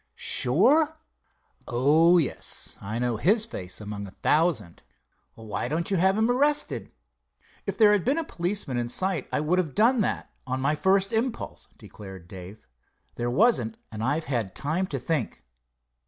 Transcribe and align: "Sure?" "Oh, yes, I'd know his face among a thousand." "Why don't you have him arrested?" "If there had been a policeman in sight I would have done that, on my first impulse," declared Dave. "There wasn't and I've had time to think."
"Sure?" 0.15 0.97
"Oh, 1.67 2.17
yes, 2.17 2.75
I'd 2.81 3.03
know 3.03 3.17
his 3.17 3.45
face 3.45 3.79
among 3.79 4.07
a 4.07 4.17
thousand." 4.17 4.81
"Why 5.35 5.67
don't 5.67 5.91
you 5.91 5.97
have 5.97 6.17
him 6.17 6.31
arrested?" 6.31 6.91
"If 7.67 7.77
there 7.77 7.91
had 7.91 8.03
been 8.03 8.17
a 8.17 8.23
policeman 8.23 8.77
in 8.77 8.89
sight 8.89 9.29
I 9.31 9.41
would 9.41 9.59
have 9.59 9.75
done 9.75 10.01
that, 10.01 10.31
on 10.47 10.59
my 10.59 10.73
first 10.73 11.13
impulse," 11.13 11.67
declared 11.77 12.27
Dave. 12.27 12.65
"There 13.13 13.29
wasn't 13.29 13.77
and 13.91 14.03
I've 14.03 14.25
had 14.25 14.55
time 14.55 14.87
to 14.87 14.97
think." 14.97 15.43